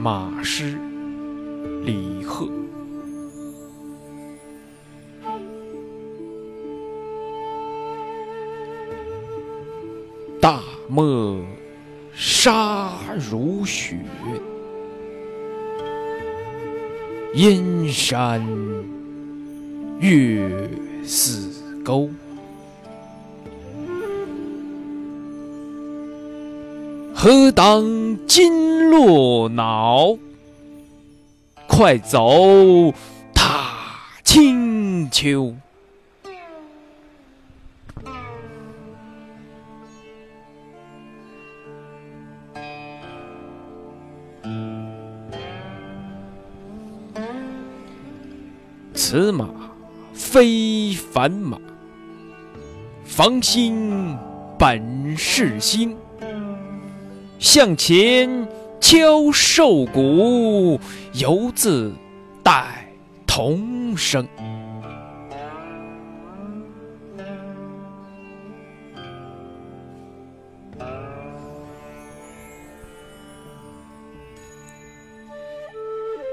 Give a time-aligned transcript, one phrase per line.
[0.00, 0.78] 马师
[1.82, 2.48] 李贺。
[10.40, 11.44] 大漠
[12.14, 12.92] 沙
[13.28, 13.98] 如雪，
[17.34, 18.46] 阴山
[19.98, 20.48] 月
[21.02, 21.50] 似
[21.84, 22.08] 钩。
[27.20, 27.84] 何当
[28.28, 30.16] 金络脑？
[31.66, 32.94] 快走
[33.34, 33.74] 踏
[34.22, 35.52] 清秋。
[48.94, 49.48] 此马
[50.12, 51.58] 非凡马，
[53.04, 54.16] 房心
[54.56, 55.96] 本是心。
[57.38, 58.48] 向前
[58.80, 60.78] 敲瘦骨，
[61.14, 61.92] 犹自
[62.42, 62.92] 带
[63.26, 64.26] 童声。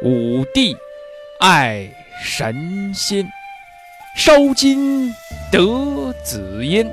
[0.04, 0.76] 武帝
[1.40, 1.88] 爱
[2.24, 3.28] 神仙，
[4.16, 5.14] 烧金
[5.52, 6.92] 得紫烟，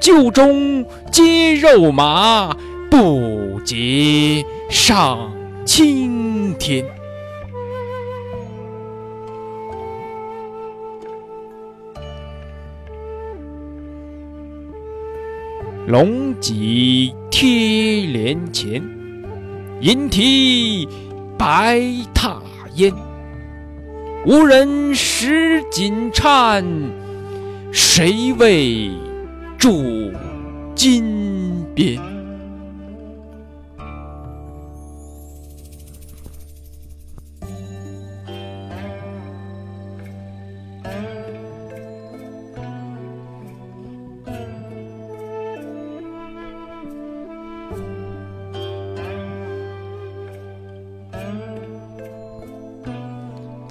[0.00, 2.54] 旧中皆肉马。
[2.90, 5.32] 不及上
[5.64, 6.84] 青天，
[15.86, 18.82] 龙脊贴帘前，
[19.80, 20.88] 银蹄
[21.36, 21.80] 白
[22.14, 22.40] 踏
[22.74, 22.92] 烟。
[24.24, 26.64] 无人识锦颤，
[27.70, 28.90] 谁为
[29.58, 30.10] 铸
[30.74, 32.15] 金鞭？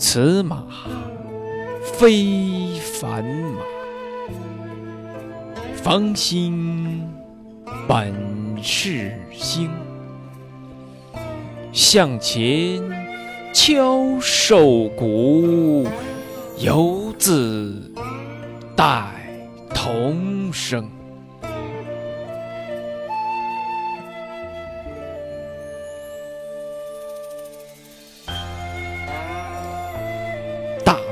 [0.07, 0.63] 此马
[1.97, 3.59] 非凡马，
[5.81, 7.03] 房心
[7.88, 8.13] 本
[8.61, 9.67] 是星。
[11.71, 12.79] 向前
[13.51, 15.88] 敲瘦骨，
[16.59, 17.91] 犹自
[18.75, 19.07] 带
[19.73, 20.88] 童声。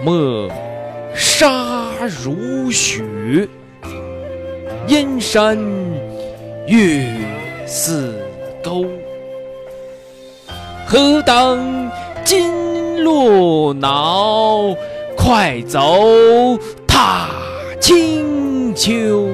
[0.04, 0.52] 漠
[1.16, 1.94] 沙
[2.24, 3.48] 如雪，
[4.88, 5.58] 燕山
[6.68, 7.08] 月
[7.66, 8.14] 似
[8.62, 8.86] 钩。
[10.86, 11.90] 何当
[12.26, 14.76] 金络脑？
[15.16, 17.30] 快走踏
[17.80, 19.30] 清秋。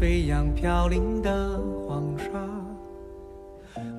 [0.00, 2.24] 飞扬飘零的黄沙，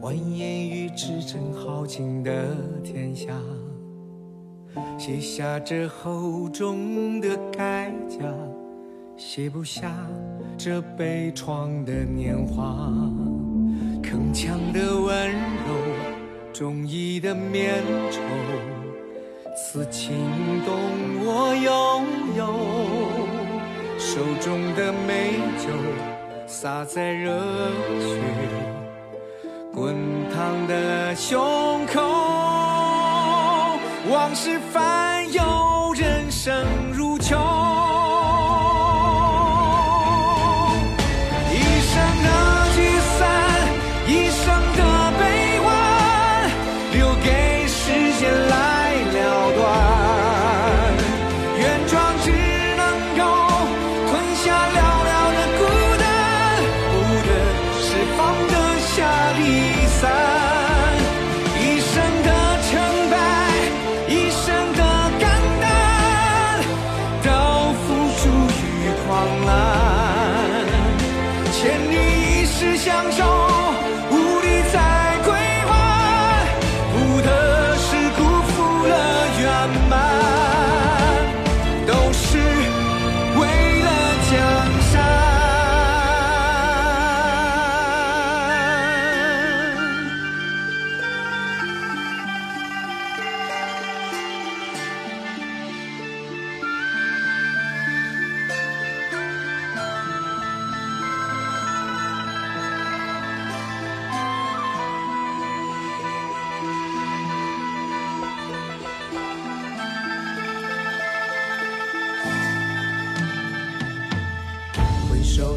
[0.02, 3.36] 蜿蜒于驰骋豪情的天下，
[4.98, 8.18] 写下这厚重的铠甲，
[9.16, 9.96] 写不下
[10.58, 12.90] 这悲怆的年华。
[14.02, 15.38] 铿锵的温柔，
[16.52, 18.20] 忠义的绵绸，
[19.56, 20.16] 此情
[20.66, 20.74] 动
[21.24, 23.11] 我拥有。
[24.14, 25.70] 手中的美酒
[26.46, 27.32] 洒在热
[27.98, 28.20] 血
[29.74, 29.96] 滚
[30.30, 31.40] 烫的胸
[31.88, 32.02] 口，
[34.10, 36.54] 往事翻涌，人生
[36.92, 37.11] 如
[73.02, 73.31] 相守，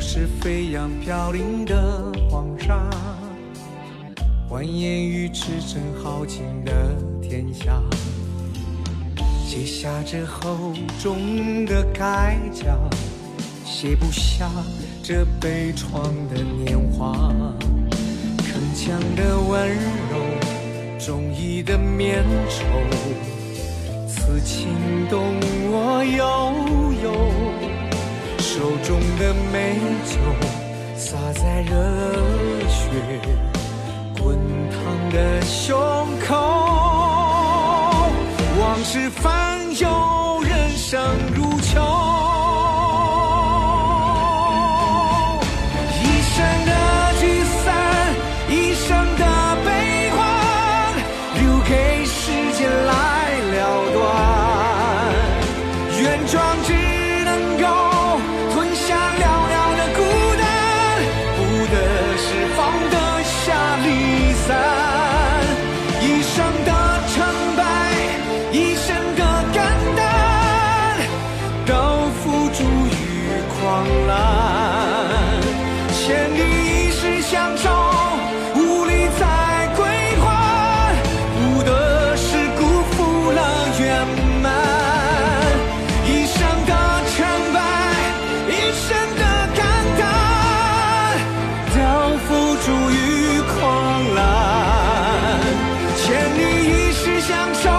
[0.06, 2.90] 是飞扬飘零的黄沙，
[4.50, 7.82] 蜿蜒于驰骋豪情的天下，
[9.46, 12.76] 写下这厚重的铠甲，
[13.64, 14.50] 写不下
[15.02, 17.32] 这悲怆的年华，
[18.36, 22.66] 铿锵的温柔，忠义的绵绸。
[24.06, 24.68] 此情
[25.08, 25.18] 动
[25.72, 27.73] 我悠悠，
[28.54, 30.16] 手中的美酒
[30.96, 31.72] 洒在热
[32.68, 32.84] 血
[34.16, 34.38] 滚
[34.70, 35.76] 烫的胸
[36.24, 36.36] 口。
[38.60, 41.02] 往事翻涌，人生
[41.34, 41.53] 如。
[97.26, 97.73] 享受